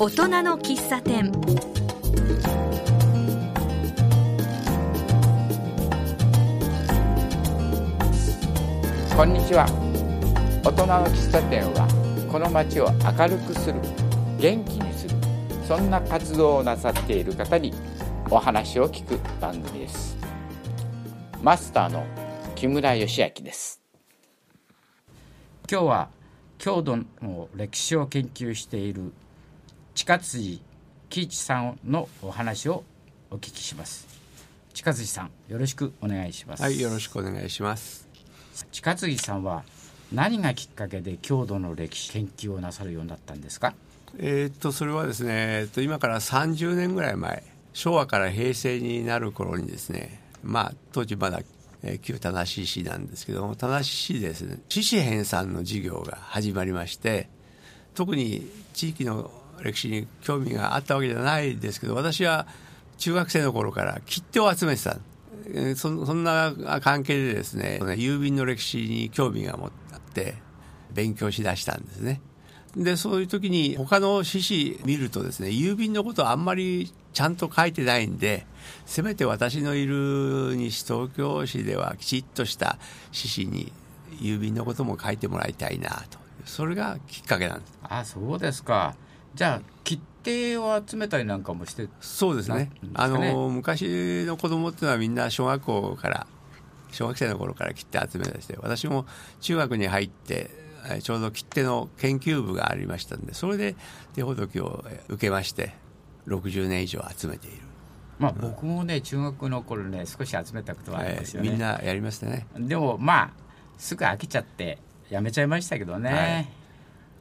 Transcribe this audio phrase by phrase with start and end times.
[0.00, 1.32] 大人の喫茶店。
[9.16, 9.66] こんにちは。
[10.62, 13.80] 大人の喫茶店はこの街を明るくする
[14.38, 15.16] 元気にする
[15.66, 17.74] そんな活動をなさっている方に
[18.30, 20.16] お話を聞く番組です。
[21.42, 22.06] マスターの
[22.54, 23.82] 木村義明です。
[25.68, 26.08] 今日は
[26.58, 29.12] 郷土の歴史を研究している
[29.98, 30.62] 近辻
[31.10, 32.84] 喜一さんのお話を
[33.32, 34.06] お聞きします。
[34.72, 36.62] 近辻さんよろしくお願いします。
[36.62, 38.06] はいよろしくお願いします。
[38.70, 39.64] 近杉さんは
[40.12, 43.74] 何がきっかけで郷土の歴史研究をなさるようになったんですか？
[44.18, 47.42] えー、っとそれはですね、えっと、今から30年ぐらい前
[47.72, 51.40] 昭和から平成になる頃にですねまあ当時まだ、
[51.82, 57.28] えー、旧田無市なんですけども田無市ですね市市編纂の授業が始まりまして
[57.96, 62.46] 特に地域の歴史に興味があったわけじゃないですけど私は
[62.98, 64.98] 中学生の頃から切手を集めてた。
[65.76, 69.70] そそんな関係でですね郵便の歴史に興味が持っ
[70.12, 70.34] て
[70.92, 72.20] 勉強しだしたんですね。
[72.76, 78.46] でそういう時に他の志士見るとですね郵便のことあんまりちゃんと書いてないんで
[78.84, 82.78] せめて私のいる西東京市ではきちっとした
[83.10, 83.72] 志士に
[84.20, 86.18] 郵便のことも書いてもらいたいなと。
[86.44, 87.78] それがきっかけなんです。
[87.82, 88.94] あそうですか。
[89.34, 96.26] じゃあ切手を集めたりなんかもしてそうですね、ね、あの昔の子供っていうのはみんな小学校から
[96.90, 99.06] 小学生の頃から切手集め出して私も
[99.40, 100.50] 中学に入って
[101.02, 103.76] ちょうど切手の研究部がありましたんでそれで
[104.14, 105.74] 手ほどきを受けまして
[106.26, 107.58] 60年以上集めている。
[108.18, 112.46] まあ、僕もね、中学の頃ね少し集めたことはありますよね、みんなやりましたね。
[112.58, 113.30] でもまあ
[113.78, 114.78] すぐ飽きちゃって
[115.08, 116.57] やめちゃいましたけどね、はい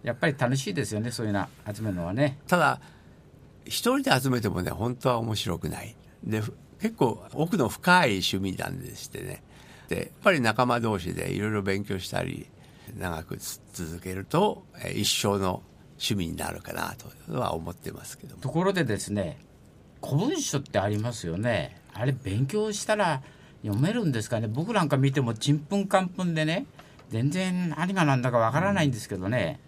[0.04, 2.38] やっぱり楽しいですよねそういうの集めるのはね。
[2.48, 2.80] ただ
[3.66, 5.96] 一人で集めてもね本当は面白くない。
[6.24, 6.42] で
[6.80, 9.44] 結構奥の深い趣味なんでしてね。
[9.90, 12.48] でやっぱり仲間同士でいろいろ勉強したり
[12.98, 13.38] 長く
[13.74, 14.64] 続けると
[14.94, 16.96] 一生の趣味になるかな
[17.28, 19.40] とは思ってますけどところでですね
[20.04, 21.82] 古文書ってありますよね。
[21.94, 23.24] あれ勉強したら
[23.64, 24.48] 読めるんですかね。
[24.48, 26.68] 僕なんか見てもちんぷんかんぷんでね
[27.10, 29.60] 全然何が何だかわからないんですけどね、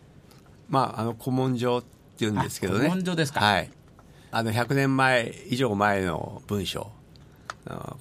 [0.70, 1.84] まあ、あの古文書っ
[2.18, 2.80] ていうんですけどね。
[2.82, 3.40] 古文書ですか。
[3.40, 3.70] はい。
[4.32, 6.92] あの100年前以上前の文書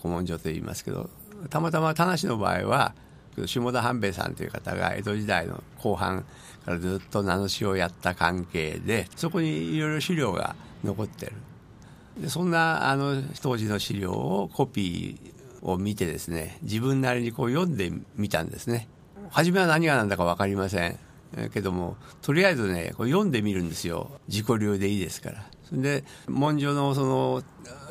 [0.03, 1.09] 古文書と言いますけど
[1.51, 2.95] たまたま田無の場合は
[3.47, 6.25] 下田半兵衛さんという方が江戸時代の後半
[6.65, 11.33] からずっと名主をやった関係でそこにいろいろ資料が残ってる。
[12.21, 18.89] でそんなあの当時の資料をコピーを見てですね自分なりにこう読んでみたんですね。
[19.31, 20.99] 初めは何が何だか分かりません
[21.53, 24.11] けどもとりあえずねこれ読んでみるんですよ。
[24.29, 25.45] 自己流でいいですから。
[25.73, 27.43] で文書のその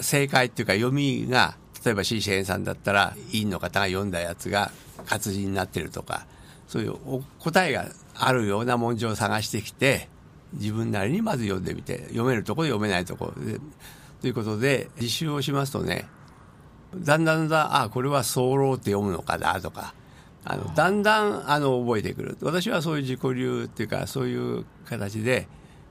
[0.02, 1.56] 正解っていうか読みが
[1.86, 4.72] 例えば C シさんだったら委員の方が読んだやつが
[5.06, 6.26] 活字になってるとか
[6.68, 6.96] そういう
[7.40, 10.10] 答えがあるような文書を探してきて
[10.54, 13.60] 自分なりにまず読んでみて読めるとこ読めないとこで
[14.22, 16.08] ということで実習をしますとね
[16.96, 19.94] だんだんだんだんあこれは早漏って読むのかなとか
[20.50, 22.38] あのだんだんあの覚えてくる。
[22.42, 25.50] 私はそういう自己流っていうかそういう形で、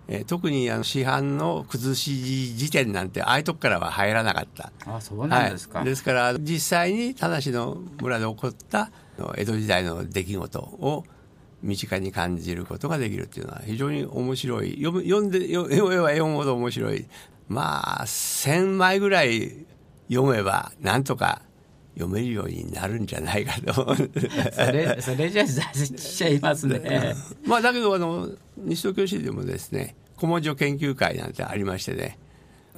[0.09, 4.73] えー、特にあの市販の崩し辞典なんてああいうとこからは入らなかった。
[4.87, 8.91] あそうなんですか、はい、ですから実際に田無の村で起こった
[9.37, 11.05] 江戸時代の出来事を
[11.63, 14.71] 身近に感じることができるっていうのは非常に面白い。
[14.83, 17.07] 読む読んで読めば読むほど面白い。
[17.49, 19.67] まあ1000枚ぐらい
[20.09, 21.43] 読めばなんとか
[21.97, 27.15] 読めるようになるんじゃないかとそれそれじゃ挫折しちゃいますね。
[27.47, 32.19] まあだけどあの西東京市でもですね古文書研究会なんてありましてね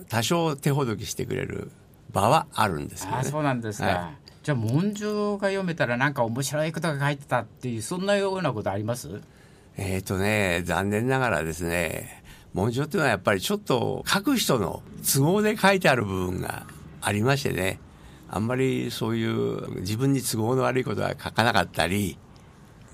[0.08, 1.70] 多少手ほどきしてくれる
[2.12, 9.20] 場はあるんですけど、ね、あそうなんですか、はい、じゃあ文書が読めたらなんか面白いことが書いてたっていうそんなようなことあります？
[9.76, 12.22] えっ、ー、とね残念ながらですね
[12.54, 16.66] 文書っていうのはやっぱりちょっと書く人の都合で書いてある部分が
[17.00, 17.78] ありましてね
[18.30, 22.18] あんまりそういう自分に都合の悪いことは書かなかったり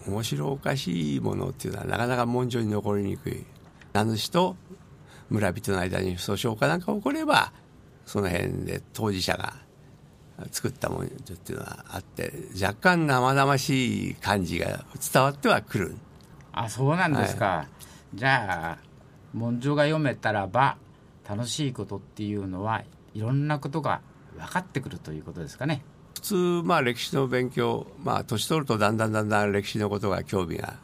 [0.07, 3.45] 面白おかしいものっていうのはなかなか文書に残りにくい。
[3.93, 4.57] 名主と
[5.31, 7.53] 村人の間に訴訟かなんか起これば
[8.07, 9.55] その辺で当事者が
[10.51, 15.97] 作ったものっていうのはあって若干生々しい感じが伝わってはくる。
[16.53, 17.67] あそうなんですか、は
[18.15, 18.79] い、じゃあ
[19.33, 20.77] 文書が読めたらば
[21.29, 22.85] 楽しいことっていうのは
[23.15, 24.03] いろんなことが
[24.37, 25.83] 分かってくるということですかね。
[26.15, 26.35] 普通、
[26.65, 30.75] まあ、歴史の勉強、まあ、年取るとだんだんだんだん歴史のことが興味が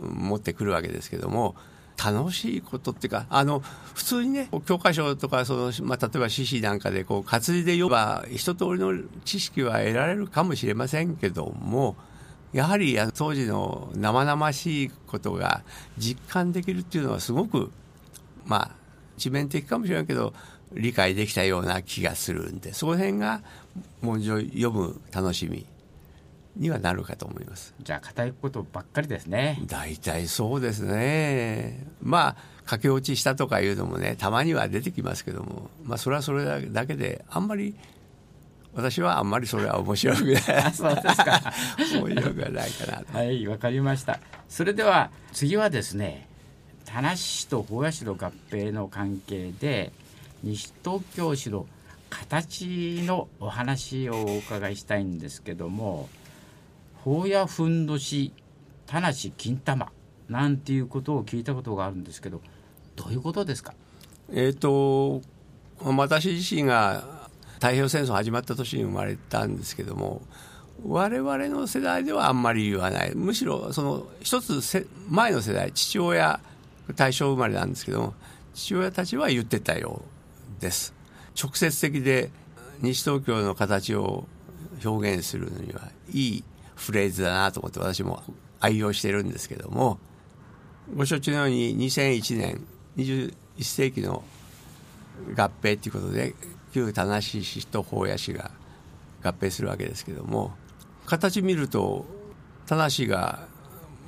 [0.00, 1.54] 持ってくるわけですけども
[2.02, 3.60] 楽しいことっていうか、あの、
[3.94, 8.92] 普通にね、教科書とか、その、まあ、例えば獅子なんかで、こう、活字で読めば、一通りの
[9.24, 11.96] 知識は得られるかもしれませんけども、
[12.52, 15.62] やはり当時の生々しいことが
[15.98, 17.70] 実感できるっていうのはすごく、
[18.44, 18.70] まあ、
[19.16, 20.32] 一面的かもしれないけど、
[20.72, 23.42] 理解できたような気がするんで、その辺が
[24.00, 25.66] 文字を読む楽しみ
[26.56, 27.74] にはなるかと思います。
[27.80, 29.60] じゃあ、硬いことばっかりですね。
[29.66, 31.86] 大体そうですね。
[32.02, 37.76] まあ、駆け落ちしたとかいうのもね、たまには出てきますけども、まあ、それはそれだけで、あんまり、
[38.74, 40.42] 私はあんまりそれは面白くない。
[40.74, 41.52] そうですか。
[42.02, 43.16] 面白くはないかなと。
[43.16, 44.20] はい、わかりました。
[44.48, 46.28] それでは、次はですね、
[46.84, 49.92] 田無市と保谷市の合併の関係で、
[50.42, 51.66] 西東京市の
[52.10, 56.08] 形のお話をお伺いしたいんですけども
[57.02, 58.32] 法やふんどし
[58.86, 59.90] 田無金玉
[60.28, 62.40] なんていうことを聞いたことがあるんですけど
[62.94, 63.74] どういうことですか？
[64.32, 65.22] えっ、と
[65.82, 70.22] 私自身が太平洋戦争始まった年に生まれたんですけども
[70.84, 73.14] 我々の世代ではあんまり言わない。
[73.14, 76.40] むしろその一つ前の世代父親
[76.94, 78.14] 大正生まれなんですけども
[78.54, 80.02] 父親たちは言ってたよ。
[80.60, 80.94] です。
[81.40, 82.30] 直接的で
[82.80, 84.26] 西東京の形を
[84.84, 86.44] 表現するのにはいい
[86.74, 88.22] フレーズだなと思って私も
[88.60, 89.98] 愛用してるんですけども
[90.94, 92.66] ご承知のように2001年
[92.96, 94.22] 21世紀の
[95.36, 96.34] 合併ということで
[96.72, 98.50] 旧田無市と保谷市が
[99.22, 100.52] 合併するわけですけども
[101.06, 102.04] 形見ると
[102.66, 103.48] 田無が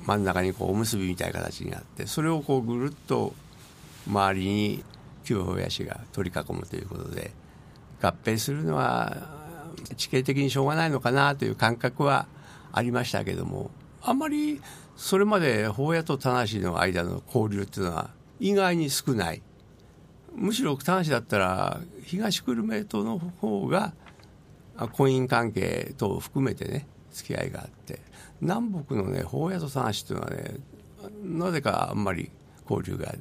[0.05, 3.33] 真ん中にこうおむすびみたいな形になってそれをこうぐるっと
[4.07, 4.83] 周りに
[5.29, 7.31] 旧保谷市が取り囲むということで
[8.01, 9.17] 合併するのは
[9.95, 12.27] 地形的にしょうがないのかなという感覚は
[12.71, 13.69] ありましたけども
[14.01, 14.61] あんまり
[14.95, 18.09] それまで法屋と田無の間の交流っていうのは
[18.39, 19.41] 意外に少ない。
[20.35, 23.93] むしろ田無だったら東久留米との方が
[24.93, 27.99] 婚姻関係等を含めてね付き合いがあって
[28.41, 30.55] 南北のね法屋と田無っていうのはね
[31.23, 32.31] なぜかあんまり
[32.69, 33.13] 交流が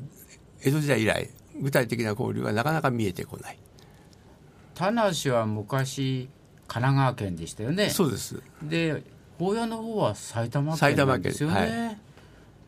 [0.62, 1.28] 江戸時代以来
[1.60, 3.58] 具体的な交流がなかなか見えてこない。
[4.75, 5.00] 田無
[5.32, 6.28] は昔
[6.69, 7.90] 神奈川県でしたよね。
[7.90, 8.40] そうです。
[8.62, 9.02] で
[9.38, 11.99] 法屋の方は埼玉県なんですよね、はい、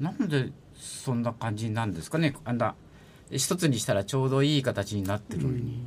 [0.04, 2.34] なんでそんな感じなんですかね。
[2.44, 2.74] あんな
[3.30, 5.82] 一つにしたらちょうどいい形になってるのに、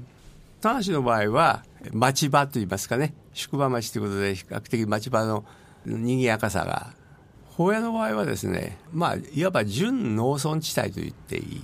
[0.61, 3.13] 田無の場合は町場といいますかね。
[3.33, 5.43] 宿場町ということで比較的町場の
[5.85, 6.93] 賑やかさが。
[7.55, 11.63] 法屋の場合はですねまあいわば準農村地帯と言っていい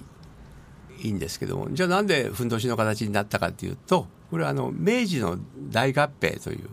[1.02, 5.38] いいんですけどもじゃあなんでふんどしの形になったかというとこれはあの明治の
[5.72, 6.70] 大合併という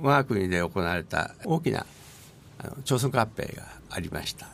[0.00, 1.84] 我が国で行われた大きな
[2.58, 4.46] あの町村合併がありました。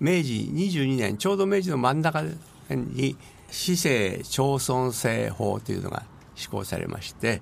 [0.00, 2.22] 明治22年ちょうど明治の真ん中
[2.70, 3.16] に
[3.50, 6.02] 市政町村制法というのが
[6.34, 7.40] 施行されまして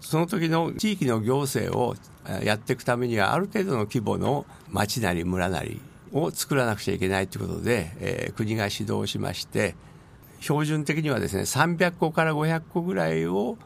[0.00, 1.96] その時の地域の行政を
[2.44, 5.80] やっていくためにはある程度の規模の町なり村なり
[6.12, 9.74] を作らなくちゃいけないということで、えー、国が指導しまして
[10.40, 13.56] 標準的にはですね300個から500個ぐらいを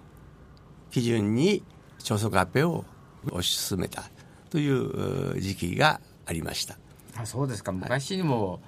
[0.91, 1.63] 基準に
[1.99, 2.85] 町村合併を
[3.27, 4.05] 推し進めた
[4.51, 6.77] という時期がありました。
[7.17, 7.73] あそうですか。
[7.73, 8.61] 昔にも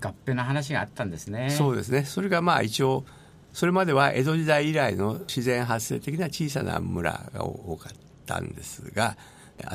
[0.00, 2.04] 合併の話があったんですね、そうですね。
[2.04, 3.04] それがまあ一応
[3.52, 7.92] それまでは江戸時代以来の自然発生的な小さな村が多かっ
[8.26, 9.16] たんですが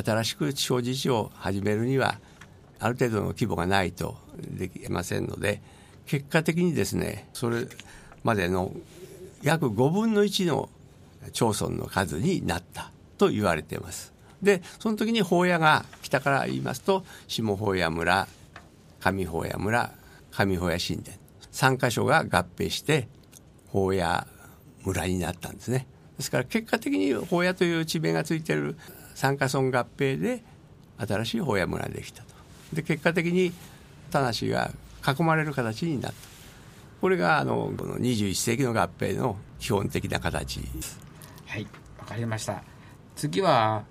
[0.06, 2.20] 新しく地方自治を始めるには
[2.80, 5.62] ある程度の規模がないとできませんので
[6.06, 7.68] 結果的にですねそれ
[8.24, 8.72] までの
[9.42, 10.70] 約5分の1の
[11.32, 14.14] 町村の数になったと言われています。
[14.42, 18.28] でその時に法屋が北から言いますと下法屋村
[19.00, 19.92] 上法屋村
[20.32, 21.18] 上法屋神殿
[21.52, 23.08] 3か所が合併して
[23.70, 24.28] 法屋
[24.84, 25.88] 村になったんですね。
[26.18, 28.76] ですから結果的に法屋という地名がついてる
[29.16, 30.44] 三家村合併で
[30.98, 32.30] 新しい法屋村ができたと。
[32.74, 33.54] で結果的に
[34.12, 34.72] 田無が
[35.06, 36.18] 囲まれる形になった。
[37.02, 40.62] これがあのこの21世紀の合併の基本的な形。
[40.62, 41.00] です
[41.46, 41.68] はい
[42.00, 42.64] わかりました。
[43.16, 43.84] 次は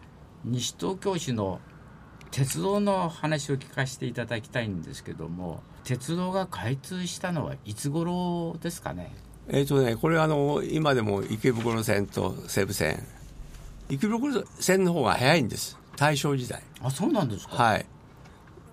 [0.45, 1.61] 西東京市の
[2.31, 9.13] 鉄道の話を聞かせていただきたいんですけども鉄道が開通したのはいつ頃ですかね？
[9.49, 13.07] えっ、ー、とねこれあの今でも池袋線と西武線。
[13.91, 15.79] 池袋線の方が早いんです。
[15.97, 16.63] 大正時代。
[16.81, 17.57] あそうなんですか？
[17.63, 17.85] はい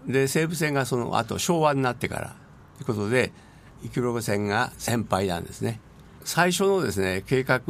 [0.10, 2.36] で西武線がその後昭和になってから
[2.78, 3.32] ということで
[3.84, 5.80] 池袋線が先輩なんですね。
[6.25, 7.62] 最初のですね計画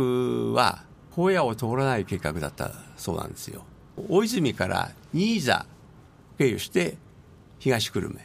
[0.54, 0.84] は
[1.16, 3.64] 荒野を通らない計画だったそうなんですよ。
[4.08, 5.66] 大泉から新座
[6.38, 6.98] 経由して
[7.60, 8.22] 東久留米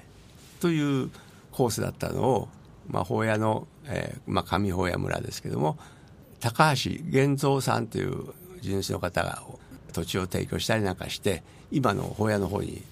[0.60, 1.10] という
[1.50, 2.48] コースだったのを、
[2.88, 5.76] まあ、法屋の、えーまあ、上法屋村ですけども
[6.40, 9.42] 高橋源三さんという地主の方が
[9.92, 11.42] 土地を提供したりなんかして
[11.72, 12.82] 今の法屋の方に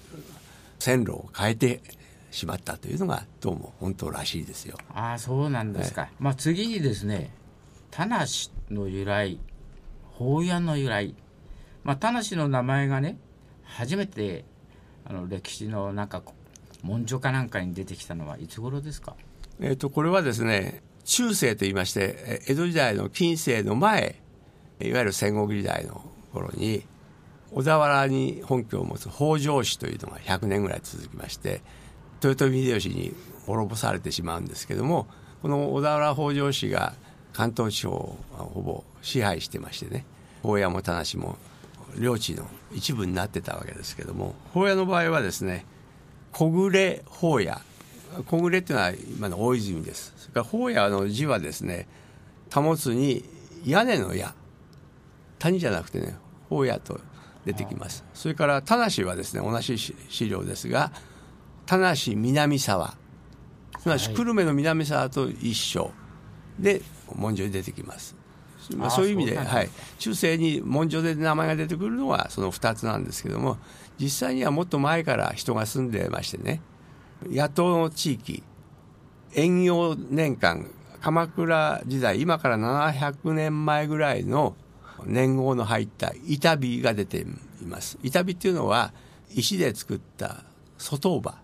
[0.83, 1.81] 線路を変えて
[2.29, 4.77] しまったというのがどうも本当らしいですよ。
[4.93, 7.31] ああそうなんですか、はい、まあ、次にですね
[7.89, 8.17] 田無
[8.69, 9.39] の由来
[10.11, 11.15] 法屋の由来、
[11.85, 13.17] まあ、田無の名前がね
[13.63, 14.43] 初めて
[15.05, 16.21] あの歴史のなんか
[16.83, 19.15] 文書かなんかに出てきたのはいつ頃ですか、
[19.61, 24.15] えーと、これはですね中世と言いまして江戸時代の近世の前
[24.81, 26.01] いわゆる戦国時代の
[26.33, 26.83] 頃に
[27.55, 31.61] 小田原に本拠を持つ北条氏というのが100年ぐらい続きまして
[32.23, 33.13] 豊臣秀吉に
[33.45, 35.07] 滅ぼされてしまうんですけども
[35.41, 36.93] この小田原北条氏が
[37.33, 40.05] 関東地方をほぼ支配してましてね
[40.41, 41.37] 法屋も田無も
[41.99, 45.65] 領地の一部になってたわけですけども法屋の場合はですね
[46.33, 47.61] 小暮法屋。
[48.25, 50.13] 小暮っていうのは今の大泉です。
[50.17, 51.87] それから法屋の字はですね
[52.51, 53.23] 保つに
[53.63, 54.33] 屋根の屋。
[55.37, 56.15] 谷じゃなくてね
[56.49, 56.99] 法屋と
[57.45, 58.03] 出てきます。
[58.13, 60.91] それから田無はですね同じ資料ですが
[61.65, 62.95] 田無南沢。
[63.79, 65.91] すなわち久留米の南沢と一緒。
[66.59, 66.81] で
[67.15, 68.15] 文書に出てきます。
[68.77, 69.69] まあ、そういう意味で、はい、
[69.99, 73.57] 中世に文書で名前が出てくるのはその2つなんですけども
[73.99, 76.61] 実際にはもっと前から人が住んでましてね
[77.27, 78.41] 野党の地域
[79.33, 80.69] 遠洋年間
[81.01, 84.55] 鎌倉時代今から700年前ぐらいの
[85.05, 87.25] 年号の入った板火が出てい
[87.65, 87.97] ます。
[88.03, 88.93] 板火っていうのは
[89.33, 90.43] 石で作った
[90.77, 91.35] 外場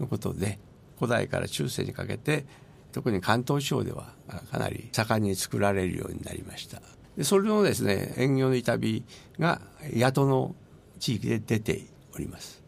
[0.00, 0.58] のことで
[0.98, 2.46] 古代から中世にかけて
[2.92, 4.12] 特に関東地方では
[4.50, 6.80] かなり盛んに作られるようになりました。
[7.16, 9.02] でそれのですね縁業の板火
[9.38, 9.60] が
[9.98, 10.54] 八戸の
[10.98, 12.62] 地域で出ております、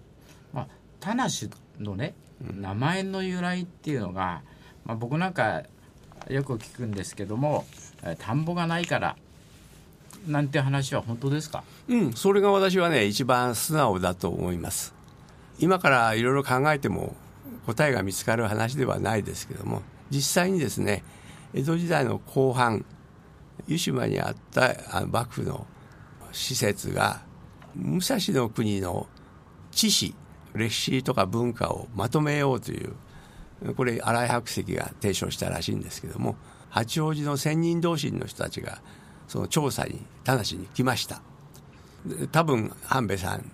[0.53, 0.69] まあ、
[1.01, 1.23] 田無
[1.79, 4.43] のね名前の由来っていうのが、
[4.85, 5.63] まあ、僕なんか
[6.29, 7.67] よく聞くんですけども
[8.19, 9.17] 田んぼがないから
[10.27, 11.65] なんて話は本当ですか？
[11.89, 14.95] うんそれが私はね一番素直だと思います。
[15.59, 17.17] 今からいろいろ考えても
[17.67, 21.03] 答えが見つかる話ではないですけども実際にですね
[21.55, 22.85] 江戸時代の後半
[23.67, 25.67] 湯島にあったあの幕府の
[26.33, 27.23] 施設が
[27.75, 29.07] 武蔵の国の
[29.71, 30.15] 知識
[30.55, 32.95] 歴史とか文化をまとめようという
[33.75, 36.37] これ新井白石が提唱したらしいんですけども
[36.71, 38.81] 八王子の仙人同心の人たちが
[39.29, 41.23] その調査に田無に来ました。
[42.33, 43.51] 多分半兵衛さん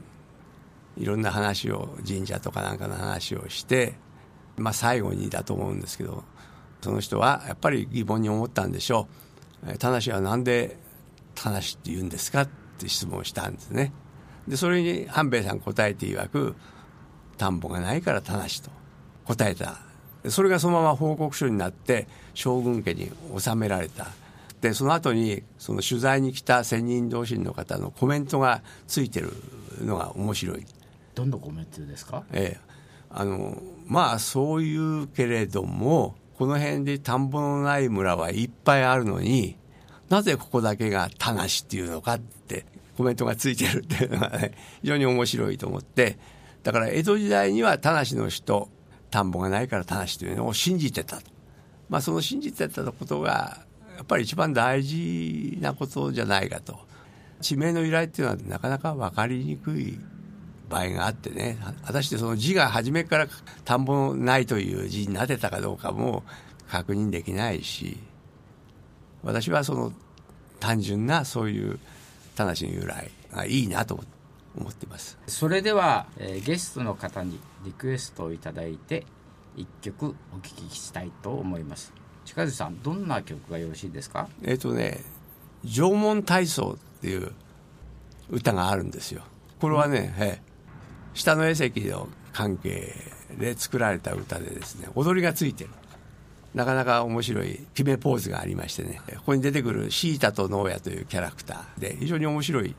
[0.97, 3.95] いろんな話を神社とかなんかの話をして、
[4.57, 6.23] まあ、最後にだと思うんですけど
[6.83, 9.09] その人はやっぱり疑問に思ったんでしょ
[9.67, 9.79] う。
[9.79, 10.79] 田無は何で
[11.35, 13.93] 田無って言うんですかって質問したんですね。
[14.47, 16.55] でそれに半兵衛さん答えて曰く
[17.39, 18.71] 田んぼがないから田無と
[19.25, 19.79] 答えた。
[20.29, 24.07] それがそのまま報告書になって将軍家に収められた。
[24.73, 29.33] その後にその取材に来た仙人同心の方のコメントがついてる
[29.83, 30.65] のが面白い。
[31.15, 32.25] どんなコメントですか？
[32.33, 32.61] ええ。
[33.11, 39.57] あのまあそういうけれどもこの辺で田んぼのない村はいっぱいあるのに、
[40.09, 42.67] なぜここだけが田無っていうのかって
[42.97, 44.53] コメントがついてるっていうのがね、
[44.83, 46.19] 非常に面白いと思って、
[46.63, 48.69] だから江戸時代には田無の人、
[49.11, 51.21] 田んぼがないから田無というのを信じてた。
[51.89, 53.64] まあその信じてたことが、
[53.97, 56.79] やっぱり一番大事なことじゃないかと。
[57.41, 59.99] 地名の由来っていうのはなかなか分かりにくい
[60.69, 61.59] 場合があってね。
[61.85, 63.29] 果たしてその字が初めから
[63.65, 66.25] 田んぼないという字になってたかどうかも
[66.69, 67.99] 確認できないし。
[69.25, 69.93] 私はその
[70.61, 71.79] 単純なそういう
[72.37, 73.99] 田無の由来がいいなと
[74.57, 75.19] 思ってます。
[75.27, 79.07] それでは、えー、ゲストの方にリクエストを頂いて
[79.57, 81.93] 一曲お聴きしたいと思います。
[82.25, 84.29] 近津さんどんな曲がよろしいですか？
[84.43, 85.01] えっ、ー、とね
[85.65, 87.33] 「縄文体操」っていう
[88.31, 89.23] 歌があるんですよ。
[89.61, 90.43] これはね、うん、え
[91.15, 92.95] 下の絵石の関係
[93.39, 95.71] で作られた歌でですね踊りがついてる。
[96.55, 102.77] なかなか面白い決めポーズがありましてねここに出てくるシータとノーヤというキャラクターで非常に面白い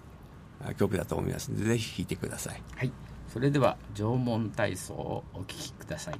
[0.77, 2.61] 曲だと思いますのでぜひ聴いてください。
[2.77, 2.91] はい。
[3.33, 6.15] それでは縄文体操をお聴きください。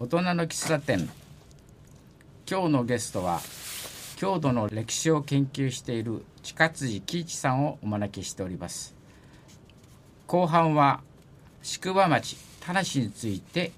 [0.00, 1.08] 大人の喫茶店
[2.46, 3.40] 今日のゲストは
[4.16, 8.94] 郷土の歴史を研究している近辻喜一さんをお招きしております。
[10.26, 11.00] 後半は
[11.62, 13.72] 宿場町田無について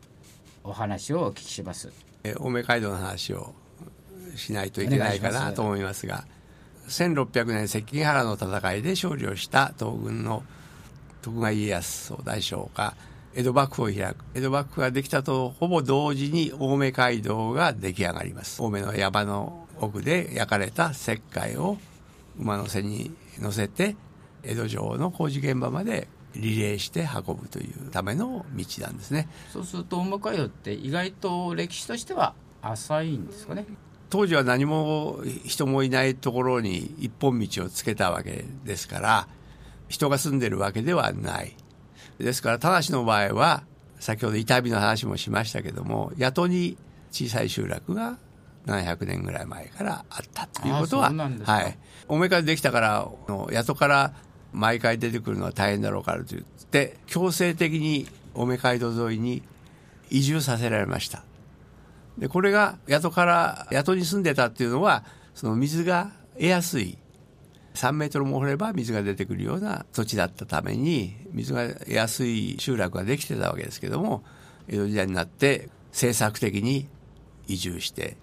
[0.65, 1.93] お話をお聞きします。
[2.25, 3.55] 青梅街道の話を
[4.35, 6.25] しないといけないかなと思いますが
[6.89, 10.43] 1600年関ヶ原の戦いで勝利をした東軍の
[11.23, 12.97] 徳川家康を大将が
[13.37, 14.25] 江戸幕府を開く。
[14.35, 18.63] 江戸幕府ができたとほぼ同時に青梅街道が出来上がります。
[18.63, 21.77] 青梅の山の奥で焼かれた石灰を
[22.41, 23.95] 馬の背に乗せて
[24.43, 29.29] 江戸城の工事現場までリレーして運ぶというための道なんですね。
[29.53, 33.67] そうすると青梅街道って意外と歴史としては浅いんですかね。
[34.09, 39.29] 当時は何も人もいないところに一本道をつけたわけですから
[39.89, 41.57] 人が住んでるわけではない
[42.19, 43.65] ですから田無の場合は
[43.99, 46.77] 先ほど伊丹の話もしましたけども八戸に
[47.11, 48.19] 小さい集落が
[48.67, 51.13] 700年ぐらい前からあったということは
[51.45, 51.79] はい。
[52.09, 53.09] おめからできたから
[53.53, 54.13] 八戸から
[54.53, 59.43] 毎回出てくるのは大変だろうからと言って強制的に青梅街道沿いに
[60.11, 61.25] 移住させられました。
[62.19, 65.05] でこれが八戸から八戸に住んでたっていうのは
[65.35, 66.99] その水が得やすい
[67.77, 74.25] 3メートルも掘れば水が出てくるような土地だったために水が得やすい集落ができてたわけですけども
[74.69, 76.89] 江戸時代になって政策的に
[77.47, 78.17] 移住して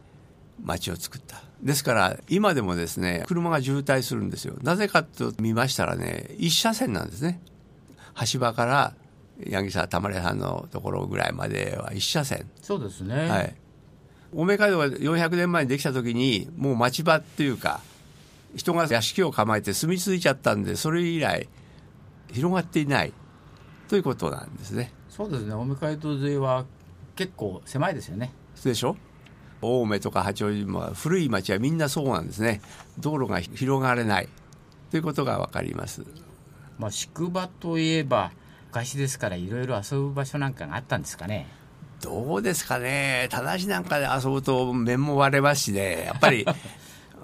[0.62, 1.42] 町を作った。
[1.62, 4.56] ですから今でもですね車が渋滞するんですよ。
[4.62, 7.42] なぜかと見ましたらね一車線なんですね。
[8.32, 8.94] 橋場から
[9.50, 12.50] 八木沢玉出さんのところぐらいまでは一車線。
[12.62, 13.30] そうですね。
[13.30, 13.56] はい。
[14.36, 17.82] 青梅街道が400年前にできた時にもう町場っていうか
[18.56, 21.50] 人が屋敷を構えて住み着いちゃったんでそれ以来
[22.32, 23.14] 広がっていない
[23.88, 24.92] ということなんですね。
[25.10, 25.54] そうですね。
[25.54, 26.66] 青梅街道沿いは
[27.16, 28.32] 結構狭いですよね。
[28.64, 28.96] でしょ？
[29.62, 32.62] 青梅とか八王子も古い町はみんなそうなんですね。
[33.00, 34.30] 道路が広がれない
[34.90, 36.06] ということが分かります。
[36.80, 38.32] まあ宿場といえば
[38.68, 41.48] 昔ですからいろいろ遊ぶ場所なんかがあったんですかね。
[42.02, 43.28] どうですかね。
[43.30, 46.06] 正しなんかで遊ぶと面も割れますしね。
[46.08, 46.52] やっぱりお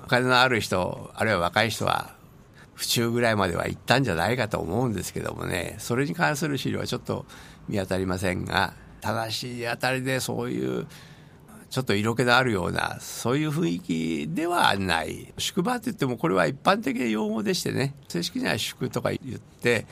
[0.10, 2.14] 金のある人あるいは若い人は
[2.76, 5.76] 府中ぐらいまでは行ったんじゃないかと思うんですけどもね。
[5.80, 7.26] それに関する資料はちょっと
[7.68, 10.88] 見当たりませんが正しいあたりでそういう
[11.70, 15.34] ちょっと色気のあるようなそういう雰囲気ではない。
[15.38, 17.96] 宿場って言ってもこれは一般的な用語でしてね。
[18.08, 19.86] 正式には宿とか言って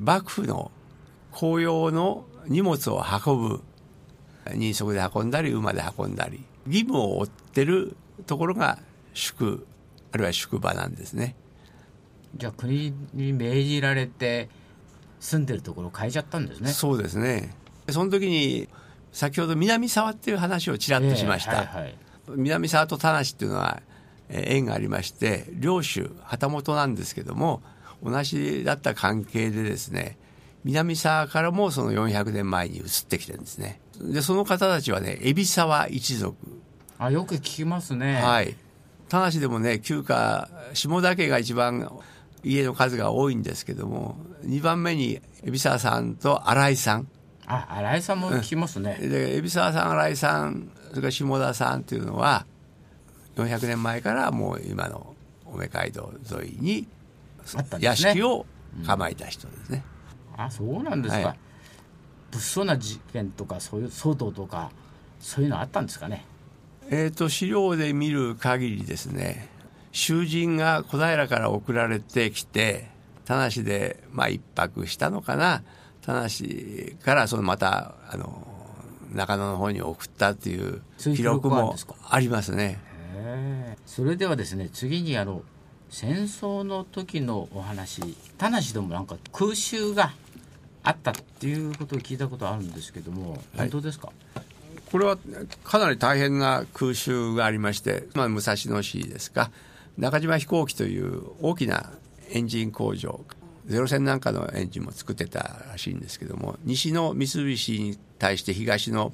[0.00, 0.70] 幕府の
[1.30, 3.62] 公用の荷物を運ぶ。
[4.54, 6.42] 人足で運んだり馬で運んだり。
[6.66, 7.94] 義務を負ってる
[8.26, 8.78] ところが
[9.20, 9.66] 宿
[10.12, 11.36] あるいは宿場なんですね。
[12.36, 14.48] じゃあ国に命じられて
[15.20, 16.70] 住んでるところを変えちゃったんですね。
[16.70, 17.54] そうですね。
[17.88, 18.68] その時に
[19.12, 21.96] 先ほど南沢っていう話をちらっとしました、えーはいはい、
[22.36, 23.82] 南沢と田無っていうのは
[24.28, 27.62] 縁がありまして領主旗本なんですけども
[28.02, 30.16] 同じだった関係でですね
[30.62, 33.80] 南沢からもその400年前に移ってきてるんですね。
[34.00, 36.36] でその方たちはね海老沢一族。
[36.98, 38.20] あよく聞きますね。
[38.22, 38.54] はい
[39.10, 42.00] 田無でもね旧家下田家が一番
[42.44, 47.08] 家の数が多いんですけども2番目に海老沢さんと新井さん。
[47.46, 52.46] あ新井さんも聞きますね、うん、で海老沢さん新井さんそれから下田さんっていうのは
[53.34, 56.86] 400年前からもう今の青梅街道沿いに
[57.80, 58.46] 屋敷を
[58.86, 59.82] 構えた人ですね、
[60.36, 61.38] うん、あそうなんですか、はい、
[62.30, 64.70] 物騒な事件とかそういう騒動とか
[65.18, 66.24] そういうのあったんですかね
[66.90, 69.48] えーと、と資料で見る限りですね
[69.92, 72.88] 囚人が小平から送られてきて
[73.24, 75.62] 田無でまあ一泊したのかな。
[76.02, 78.46] 田無からそのまたあの
[79.12, 81.76] 中野の方に送ったっていう記録も
[82.08, 82.80] ありますね。
[83.86, 85.42] それではですね次にあの
[85.90, 90.12] 戦争の時のお話田無でもなんか空襲が
[90.82, 94.10] あったっていうことを聞いたことあるんですけども、本当ですか、
[94.90, 95.16] これは
[95.64, 99.50] かなり大変な空襲がありまして、まあ、武蔵野市ですか
[99.98, 101.92] 中島飛行機という大きな
[102.30, 103.20] エンジン工場
[103.66, 109.12] ゼロ戦なんかのエンジンも作ってたらしいんですけども西の三菱に対して東の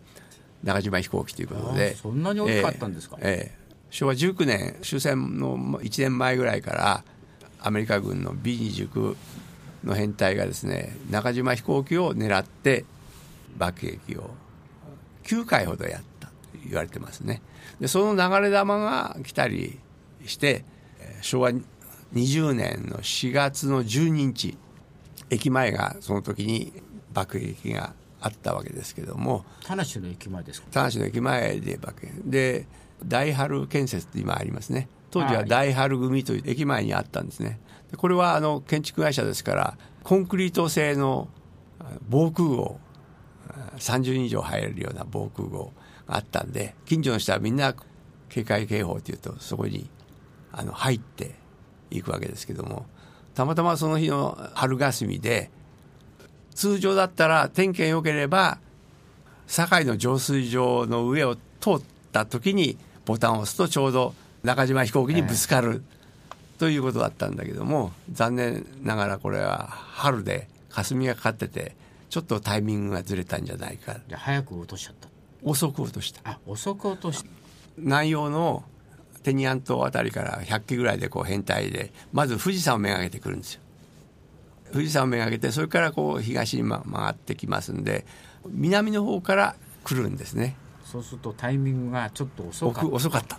[0.64, 7.04] 中島飛行機ということでそんなに大きかったんですか、えー、えー、昭和19年終戦の1年前ぐらいから
[7.60, 9.16] アメリカ軍の B29
[9.84, 12.84] の編隊がですね中島飛行機を狙って
[13.58, 14.30] 爆撃を
[15.26, 16.32] 9回ほどやったと
[16.64, 17.42] 言われてますね。
[17.80, 19.78] でその流れ弾が来たり
[20.24, 20.64] して
[21.20, 21.50] 昭和
[22.14, 24.56] 20年の4月の12日
[25.28, 26.72] 駅前がその時に
[27.12, 29.44] 爆撃があったわけですけども。
[29.64, 30.68] 田無の駅前ですか？
[30.70, 32.12] 田無の駅前で爆撃。
[32.24, 32.66] で
[33.04, 34.88] 大春建設って今ありますね。
[35.10, 37.58] 当時は大春組という駅前にあったんですね。
[37.96, 41.28] これはあの建築会社ですからコンクリート製の
[42.08, 42.80] 防空壕
[43.78, 45.72] 30人以上入れるような防空壕
[46.06, 47.74] があったんで近所の人はみんな
[48.28, 49.88] 警戒警報というとそこに
[50.52, 51.34] あの入って
[51.90, 52.86] いくわけですけども
[53.34, 55.50] たまたまその日の春霞で
[56.54, 58.58] 通常だったら天気が良ければ
[59.46, 61.82] 堺の浄水場の上を通っ
[62.12, 65.82] た時にボタンを押すとちょうど中島飛行機にぶつかる、
[66.58, 71.76] ということだったんだけども残念ながらこれは春で霞がかかってて
[72.08, 73.96] ちょっとタイミングがずれたんじゃないか。
[74.08, 75.08] じゃあ早く落としちゃった。
[75.42, 76.20] 遅く落とした。
[76.24, 77.22] あ遅く落とし。
[77.24, 77.30] た
[77.76, 78.64] 南洋の
[79.22, 83.60] テニアン島あたりから100機ぐらいでこう変態でまず富士山をめがけてくるんですよ。
[84.72, 88.06] 富士山をめがけてそれからこう東にま曲がってきますんで
[88.48, 90.56] 南の方から来るんですね。
[90.84, 92.94] そうするとタイミングがちょっと遅かった。
[92.94, 93.38] 遅かった。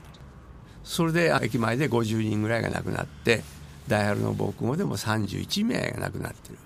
[0.83, 3.43] それで駅前で50人ぐらいが亡くなって
[3.87, 6.57] 大春の防空壕でも31名が亡くなってる、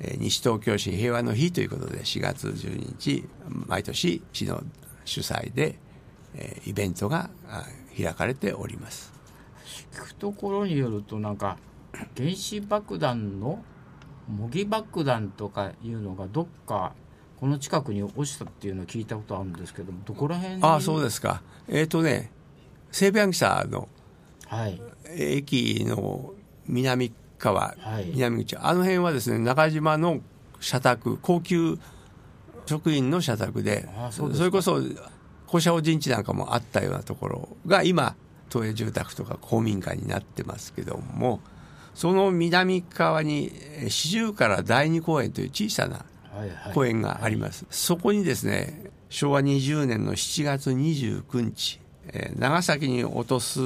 [0.00, 3.28] えー西東京市平和の日ということで4月12日
[3.66, 4.62] 毎年市の
[5.04, 5.78] 主催で、
[6.34, 7.64] えーイベントがあ
[7.96, 9.12] 開かれております。
[9.92, 11.58] 聞くところによるとなんか
[12.16, 13.62] 原子爆弾の
[14.28, 16.92] 模擬爆弾とかいうのがどっか
[17.40, 20.62] この近くに落ちたっていうのを聞いたことあるんですけどもどこら辺に？
[20.62, 21.42] ああそうですか。
[21.68, 22.30] えっ、とね
[22.92, 23.88] 西武柳沢の
[24.46, 24.80] はい。
[25.08, 26.32] 駅の
[26.66, 28.10] 南側、はい。
[28.14, 28.56] 南口。
[28.56, 30.20] あの辺はですね中島の
[30.60, 31.78] 社宅高級
[32.66, 34.44] 職員の社宅であそうですか。
[34.44, 34.80] れこそ
[35.46, 38.14] 校舎陣地なんかもあったようなところが今
[38.50, 41.40] 都営住宅とか公民館になってますけども
[41.94, 43.50] その南側に
[43.80, 46.74] えー四十から第二公園という小さなはいはい。
[46.74, 51.80] 公園があります、そこにですね昭和20年の7月29日、
[52.12, 53.60] えー長崎に落とす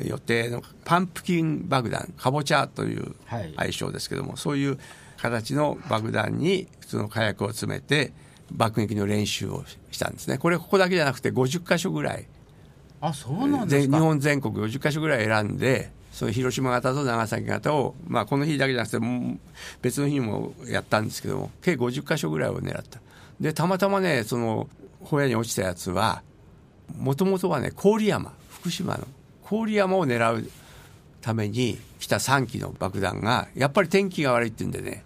[0.00, 3.52] 予定のパンプキン爆弾かぼちゃというはい。
[3.56, 4.78] 愛称ですけども、そういう
[5.18, 8.12] 形の爆弾に普通の火薬を詰めて
[8.50, 10.38] 爆撃の練習をしたんですね。
[10.38, 12.26] これここだけじゃなくて50箇所ぐらい。
[13.00, 18.98] あそうなんです日本全国50箇所ぐらい選んでその広島型と長崎型を、まあ、この日だけじゃなくて
[19.80, 23.00] 別の日にもやったんですけども計50箇所ぐらいを狙った。
[23.40, 24.68] でたまたまねその
[25.00, 26.22] ホヤに落ちたやつは
[26.96, 29.06] もともとはね郡山福島の
[29.52, 30.50] 郡山を狙う
[31.20, 35.04] ために来た3機の爆弾がやっぱり天気が悪いっていうんでね。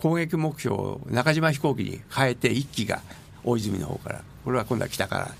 [0.00, 3.00] 攻撃目標を中島飛行機に変えて1機が
[3.42, 4.22] 大泉の方から。
[4.44, 5.34] これは今度は北から。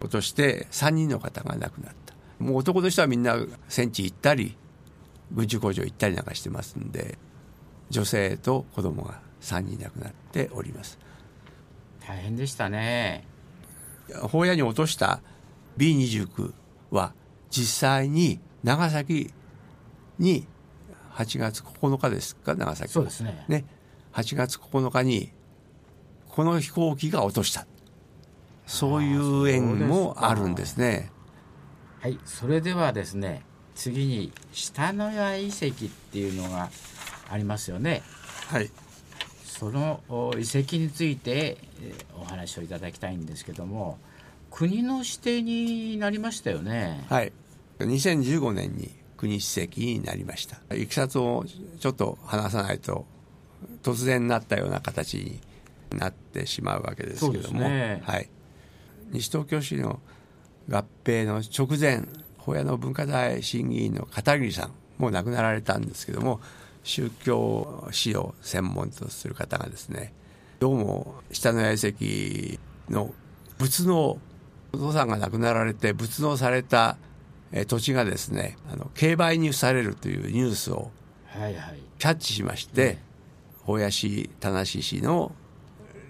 [0.00, 2.14] 落として3人の方が亡くなった。
[2.44, 3.36] もう男の人はみんな
[3.68, 4.56] 戦地行ったり
[5.30, 7.16] 軍需工場行ったりなんかしてますんで
[7.90, 10.98] 女性と子供が3人亡くなっております。
[12.06, 13.24] 大変でしたね。
[14.22, 15.20] 法屋に落とした
[15.78, 16.52] B29
[16.90, 17.14] は
[17.54, 19.32] 実際に長崎
[20.18, 20.48] に
[21.12, 23.44] 8月9日ですか長崎そうですね。
[23.46, 23.64] ね。
[24.12, 25.30] 8月9日に
[26.28, 27.64] この飛行機が落とした。
[28.66, 31.12] そういう縁もあるんですね。
[32.00, 32.18] はい。
[32.24, 33.42] それではですね
[33.76, 36.70] 次に下野谷遺跡っていうのが
[37.30, 38.02] ありますよね。
[38.48, 38.68] はい。
[39.44, 43.98] そのお遺跡について、えーお話をいただきたいんですけども
[44.50, 47.04] 国の指定になりましたよね。
[47.08, 47.32] はい
[47.78, 51.44] 2015年に国史跡になりましたいきさつを
[51.80, 53.06] ちょっと話さないと
[53.82, 55.40] 突然なったような形に
[55.98, 58.28] なってしまうわけですけども、ねはい、
[59.12, 60.00] 西東京市の
[60.68, 62.06] 合併の直前
[62.38, 66.40] 保谷の文化財審議員の片桐さんもう亡くなられたんですけども
[66.82, 70.12] 宗教史を専門とする方がですね
[70.60, 73.12] どうも下野谷遺跡の
[73.58, 74.18] 仏能
[74.72, 76.96] お父さんが亡くなられて仏能された
[77.56, 80.90] えー土地がですねあの競売に付されるというニュースを
[81.26, 81.78] はいはい。
[81.98, 82.98] キャッチしまして
[83.62, 85.32] 保谷市田無市の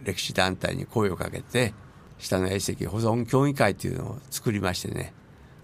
[0.04, 1.72] 歴史団体に声をかけて
[2.18, 5.12] 下の遺跡保存協議会というのを作りましてね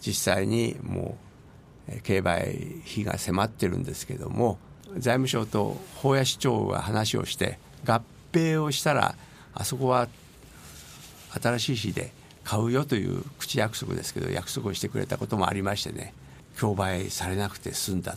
[0.00, 1.18] 実際にも
[1.88, 4.58] うえー競売費が迫ってるんですけども
[4.94, 9.14] 財務省と保谷市長が話をして合併をしたら
[9.54, 10.08] あそこは
[11.40, 12.12] 新しい市で
[12.50, 16.12] 買うよという口約束ですけど約束をしてくれたこともありましてね
[16.58, 18.16] 競売されなくて済んだ。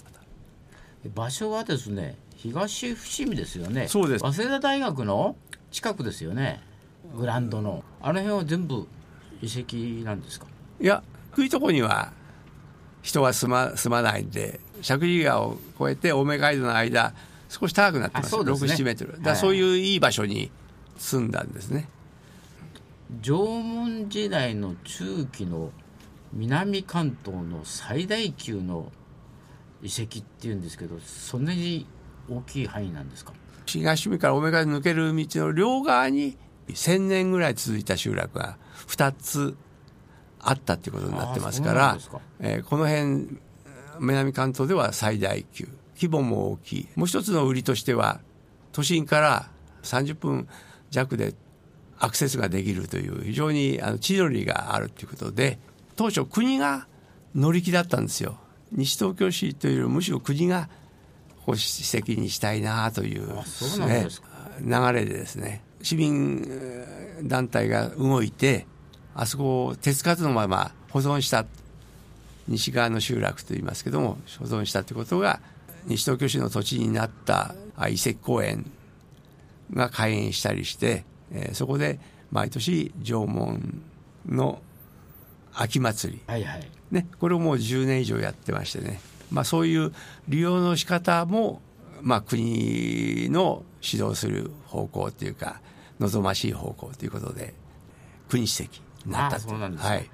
[1.14, 3.88] 場所はですね東伏見ですよね。
[3.88, 4.22] そうです。
[4.22, 5.36] 早稲田大学の
[5.72, 6.62] 近くですよね。
[7.16, 7.84] グランドの。
[8.02, 8.88] あの辺は全部
[9.42, 10.48] 遺跡なんですか？
[10.82, 11.04] いや
[11.36, 12.12] 低いところには
[13.04, 17.14] 人は住ま住まないんで石神井川を越えて青梅街道の間
[17.50, 18.32] 少し高くなってます。
[18.32, 18.42] すね。
[18.52, 19.22] 67メートル。
[19.22, 20.50] だはいそういういい場所に
[20.98, 21.88] 住んだんですね、
[23.22, 25.72] 縄文時代の中期の
[26.34, 28.92] 南関東の最大級の
[29.82, 31.86] 遺跡っていうんですけどそんなに
[32.30, 33.34] 大きい範囲なんですか？
[33.66, 36.38] 東海から青梅街道抜ける道の両側に
[36.70, 39.56] 1000年ぐらい続いた集落が2つ
[40.40, 42.20] あったっていうことになってますからか。
[42.40, 43.40] えーこの辺
[44.00, 46.88] 南関東では最大級規模も大きい。
[46.96, 48.22] もう一つの売りとしては
[48.72, 49.50] 都心から
[49.84, 50.48] 30分
[50.90, 51.36] 弱で
[52.04, 55.58] アクセスができるという非常にあの千鳥があるということで
[55.96, 56.86] 当初国が
[57.34, 58.38] 乗り気だったんですよ。
[58.74, 60.68] 西東京市というよりむしろ国が
[61.46, 63.28] 保守席にしたいなという、
[63.88, 64.08] ね、
[64.60, 66.46] 流れでですね市民
[67.24, 68.66] 団体が動いて
[69.16, 71.46] あそこを手つかずのまま保存した
[72.48, 75.40] 西側の集落といいますけども保存したということが
[75.86, 77.56] 西東京市の土地になった
[77.90, 78.70] 遺跡公園
[79.74, 82.00] が開園したりして、えー、そこで
[82.32, 83.82] 毎年縄文
[84.26, 84.60] の
[85.54, 86.68] 秋祭り、はいはい。
[86.92, 89.00] ね、これをもう10年以上やってましてね、
[89.32, 89.92] まあ、そういう
[90.28, 91.62] 利用の仕方も
[92.02, 95.62] まあ国の指導する方向というか
[96.00, 97.54] 望ましい方向ということで
[98.30, 100.10] 国史跡になったそうなんです、はい、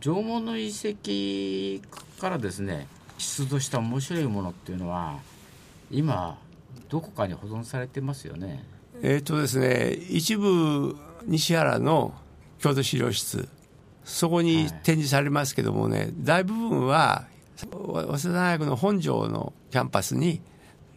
[0.00, 2.86] 縄文の遺跡からですね
[3.18, 5.18] 出土した面白いものっていうのは
[5.90, 6.38] 今
[6.88, 8.64] どこかに保存されてますよね
[9.02, 12.14] えっ、とですね一部西原の
[12.60, 13.48] 郷土資料室
[14.04, 17.66] そこに展示されますけどもね、はい、大部分は早
[18.14, 20.40] 稲田大学の本庄のキャンパスに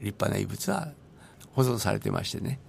[0.01, 0.89] 立派な遺物は
[1.53, 2.59] 保存されてましてね。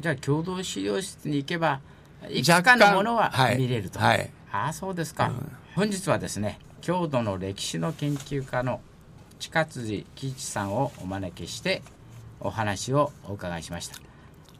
[0.00, 1.80] じゃあ共同資料室に行けば
[2.28, 8.80] いくつかのものは見れると、はい、はい、ああそうですか、うん、本日はですね郷土の歴史の研究家の
[9.38, 11.82] 近辻喜一さんをお招きして
[12.40, 14.11] お話をお伺いしました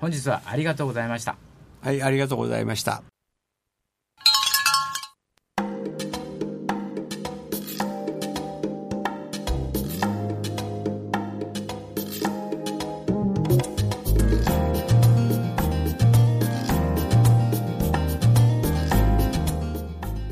[0.02, 1.36] 本日はありがとうございました。
[1.80, 3.11] はいありがとうございました。